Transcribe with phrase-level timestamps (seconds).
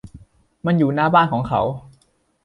[0.65, 1.61] มันอยู่หน้าบ้านของเขา